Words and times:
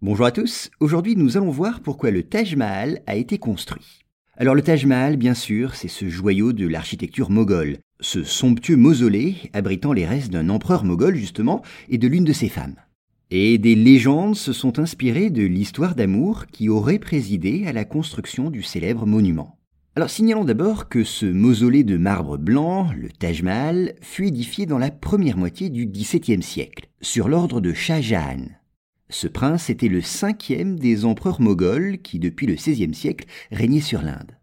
Bonjour 0.00 0.26
à 0.26 0.30
tous, 0.30 0.70
aujourd'hui 0.78 1.16
nous 1.16 1.36
allons 1.36 1.50
voir 1.50 1.80
pourquoi 1.80 2.12
le 2.12 2.22
Taj 2.22 2.54
Mahal 2.54 3.02
a 3.08 3.16
été 3.16 3.38
construit. 3.38 4.04
Alors 4.36 4.54
le 4.54 4.62
Taj 4.62 4.86
Mahal, 4.86 5.16
bien 5.16 5.34
sûr, 5.34 5.74
c'est 5.74 5.88
ce 5.88 6.08
joyau 6.08 6.52
de 6.52 6.68
l'architecture 6.68 7.30
moghole, 7.30 7.78
ce 7.98 8.22
somptueux 8.22 8.76
mausolée 8.76 9.50
abritant 9.54 9.92
les 9.92 10.06
restes 10.06 10.30
d'un 10.30 10.50
empereur 10.50 10.84
moghol 10.84 11.16
justement 11.16 11.62
et 11.88 11.98
de 11.98 12.06
l'une 12.06 12.22
de 12.22 12.32
ses 12.32 12.48
femmes. 12.48 12.76
Et 13.32 13.58
des 13.58 13.74
légendes 13.74 14.36
se 14.36 14.52
sont 14.52 14.78
inspirées 14.78 15.30
de 15.30 15.42
l'histoire 15.42 15.96
d'amour 15.96 16.46
qui 16.46 16.68
aurait 16.68 17.00
présidé 17.00 17.66
à 17.66 17.72
la 17.72 17.84
construction 17.84 18.50
du 18.50 18.62
célèbre 18.62 19.04
monument. 19.04 19.58
Alors 19.96 20.10
signalons 20.10 20.44
d'abord 20.44 20.88
que 20.88 21.02
ce 21.02 21.26
mausolée 21.26 21.82
de 21.82 21.96
marbre 21.96 22.38
blanc, 22.38 22.88
le 22.96 23.08
Taj 23.08 23.42
Mahal, 23.42 23.96
fut 24.00 24.28
édifié 24.28 24.64
dans 24.64 24.78
la 24.78 24.92
première 24.92 25.36
moitié 25.36 25.70
du 25.70 25.86
XVIIe 25.86 26.44
siècle, 26.44 26.88
sur 27.00 27.28
l'ordre 27.28 27.60
de 27.60 27.72
Shah 27.72 28.00
Jahan, 28.00 28.46
ce 29.10 29.26
prince 29.26 29.70
était 29.70 29.88
le 29.88 30.02
cinquième 30.02 30.78
des 30.78 31.04
empereurs 31.04 31.40
moghols 31.40 31.98
qui, 31.98 32.18
depuis 32.18 32.46
le 32.46 32.54
XVIe 32.54 32.94
siècle, 32.94 33.26
régnaient 33.50 33.80
sur 33.80 34.02
l'Inde. 34.02 34.36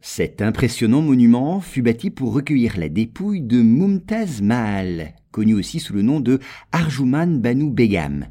Cet 0.00 0.42
impressionnant 0.42 1.02
monument 1.02 1.60
fut 1.60 1.82
bâti 1.82 2.10
pour 2.10 2.32
recueillir 2.32 2.78
la 2.78 2.88
dépouille 2.88 3.42
de 3.42 3.60
Mumtaz 3.60 4.42
Mahal, 4.42 5.14
connue 5.30 5.54
aussi 5.54 5.80
sous 5.80 5.92
le 5.92 6.02
nom 6.02 6.20
de 6.20 6.38
Arjuman 6.72 7.40
Banu 7.40 7.70
Begam. 7.70 8.26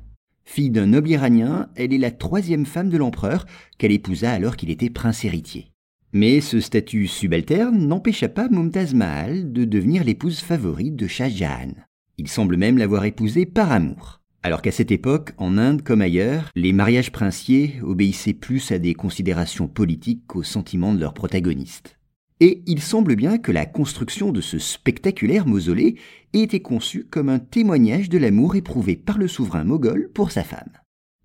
Fille 0.45 0.69
d'un 0.69 0.87
noble 0.87 1.09
iranien, 1.09 1.69
elle 1.75 1.93
est 1.93 1.97
la 1.97 2.11
troisième 2.11 2.65
femme 2.65 2.89
de 2.89 2.97
l'empereur 2.97 3.45
qu'elle 3.77 3.91
épousa 3.91 4.31
alors 4.31 4.55
qu'il 4.55 4.69
était 4.69 4.89
prince 4.89 5.25
héritier. 5.25 5.71
Mais 6.13 6.39
ce 6.39 6.61
statut 6.61 7.07
subalterne 7.07 7.85
n'empêcha 7.85 8.29
pas 8.29 8.47
Mumtaz 8.47 8.93
Mahal 8.93 9.51
de 9.51 9.65
devenir 9.65 10.05
l'épouse 10.05 10.39
favorite 10.39 10.95
de 10.95 11.07
Shah 11.07 11.29
Jahan. 11.29 11.73
Il 12.17 12.29
semble 12.29 12.55
même 12.55 12.77
l'avoir 12.77 13.03
épousée 13.03 13.45
par 13.45 13.71
amour. 13.73 14.16
Alors 14.43 14.61
qu'à 14.61 14.71
cette 14.71 14.91
époque, 14.91 15.33
en 15.37 15.57
Inde 15.57 15.81
comme 15.81 16.01
ailleurs, 16.01 16.51
les 16.55 16.73
mariages 16.73 17.11
princiers 17.11 17.75
obéissaient 17.83 18.33
plus 18.33 18.71
à 18.71 18.79
des 18.79 18.93
considérations 18.93 19.67
politiques 19.67 20.23
qu'aux 20.27 20.43
sentiments 20.43 20.93
de 20.93 20.99
leurs 20.99 21.13
protagonistes. 21.13 21.97
Et 22.39 22.61
il 22.67 22.81
semble 22.81 23.15
bien 23.15 23.39
que 23.39 23.51
la 23.51 23.65
construction 23.65 24.31
de 24.31 24.41
ce 24.41 24.59
spectaculaire 24.59 25.47
mausolée 25.47 25.95
ait 26.33 26.41
été 26.41 26.61
conçue 26.61 27.05
comme 27.09 27.29
un 27.29 27.39
témoignage 27.39 28.09
de 28.09 28.19
l'amour 28.19 28.55
éprouvé 28.55 28.95
par 28.95 29.17
le 29.17 29.27
souverain 29.27 29.63
moghol 29.63 30.09
pour 30.13 30.31
sa 30.31 30.43
femme. 30.43 30.71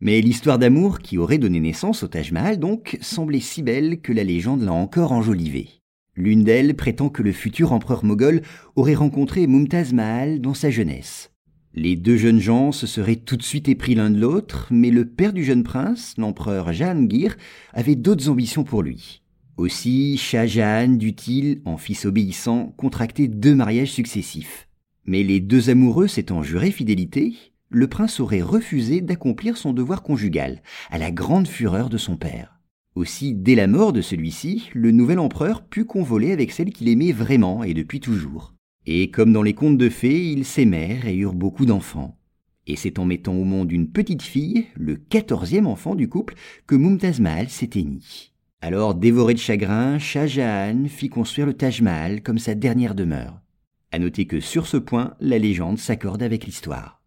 Mais 0.01 0.21
l'histoire 0.21 0.59
d'amour 0.59 0.99
qui 1.01 1.19
aurait 1.19 1.39
donné 1.39 1.61
naissance 1.61 2.03
au 2.03 2.09
Taj 2.09 2.33
Mahal 2.33 2.59
donc 2.59 2.99
semblait 3.03 3.41
si 3.41 3.63
belle 3.63 4.01
que 4.01 4.13
la 4.13 4.25
légende 4.25 4.63
l'a 4.63 4.73
encore 4.73 5.13
enjolivée. 5.13 5.69
L'une 6.17 6.45
d'elles 6.45 6.75
prétend 6.75 7.09
que 7.09 7.23
le 7.23 7.33
futur 7.33 7.73
empereur 7.73 8.05
moghol 8.05 8.43
aurait 8.75 8.95
rencontré 8.95 9.47
Mumtaz 9.47 9.93
Mahal 9.93 10.41
dans 10.41 10.55
sa 10.55 10.71
jeunesse. 10.71 11.32
Les 11.75 11.97
deux 11.97 12.19
jeunes 12.19 12.41
gens 12.41 12.71
se 12.71 12.87
seraient 12.87 13.17
tout 13.17 13.39
de 13.39 13.43
suite 13.43 13.67
épris 13.67 13.95
l'un 13.95 14.11
de 14.11 14.21
l'autre, 14.21 14.69
mais 14.71 14.91
le 14.91 15.07
père 15.07 15.33
du 15.33 15.43
jeune 15.43 15.63
prince, 15.63 16.15
l'empereur 16.19 16.71
Jahangir, 16.75 17.37
avait 17.73 17.95
d'autres 17.95 18.29
ambitions 18.29 18.63
pour 18.63 18.83
lui. 18.83 19.23
Aussi, 19.57 20.19
Shah 20.19 20.47
Jahan 20.47 20.89
dut-il, 20.89 21.63
en 21.65 21.79
fils 21.79 22.05
obéissant, 22.05 22.75
contracter 22.77 23.27
deux 23.27 23.55
mariages 23.55 23.91
successifs. 23.91 24.69
Mais 25.07 25.23
les 25.23 25.41
deux 25.41 25.71
amoureux 25.71 26.09
s'étant 26.09 26.43
jurés 26.43 26.73
fidélité, 26.73 27.35
le 27.71 27.87
prince 27.87 28.21
aurait 28.21 28.43
refusé 28.43 29.01
d'accomplir 29.01 29.57
son 29.57 29.73
devoir 29.73 30.03
conjugal, 30.03 30.63
à 30.91 30.99
la 30.99 31.11
grande 31.11 31.49
fureur 31.49 31.89
de 31.89 31.97
son 31.97 32.19
père. 32.19 32.61
Aussi, 32.95 33.33
dès 33.33 33.55
la 33.55 33.67
mort 33.67 33.95
de 33.95 34.03
celui-ci, 34.03 34.69
le 34.75 34.91
nouvel 34.91 35.19
empereur 35.19 35.65
put 35.65 35.87
convoler 35.87 36.33
avec 36.33 36.53
celle 36.53 36.71
qu'il 36.71 36.89
aimait 36.91 37.13
vraiment 37.13 37.65
et 37.65 37.73
depuis 37.73 38.01
toujours. 38.01 38.53
Et 38.87 39.11
comme 39.11 39.33
dans 39.33 39.43
les 39.43 39.55
contes 39.55 39.79
de 39.79 39.89
fées, 39.89 40.31
ils 40.33 40.45
s'aimèrent 40.45 41.07
et 41.07 41.15
eurent 41.15 41.35
beaucoup 41.35 41.67
d'enfants. 41.67 42.17
Et 42.67 42.77
c'est 42.77 42.99
en 42.99 43.05
mettant 43.05 43.35
au 43.35 43.45
monde 43.45 43.73
une 43.73 43.89
petite 43.89 44.23
fille, 44.23 44.67
le 44.75 44.97
quatorzième 44.97 45.67
enfant 45.67 45.95
du 45.95 46.09
couple, 46.09 46.35
que 46.67 46.75
Mumtaz 46.75 47.21
Mahal 47.21 47.49
s'éteignit. 47.49 48.33
Alors, 48.61 48.95
dévoré 48.95 49.35
de 49.35 49.39
chagrin, 49.41 49.99
Shah 49.99 50.29
Jahan 50.29 50.85
fit 50.87 51.09
construire 51.09 51.49
le 51.49 51.55
Taj 51.55 51.83
Mahal 51.83 52.23
comme 52.23 52.39
sa 52.39 52.55
dernière 52.55 52.95
demeure. 52.95 53.41
À 53.91 53.99
noter 53.99 54.27
que 54.27 54.41
sur 54.41 54.67
ce 54.67 54.77
point, 54.77 55.15
la 55.21 55.39
légende 55.39 55.79
s'accorde 55.79 56.23
avec 56.23 56.47
l'histoire. 56.47 57.02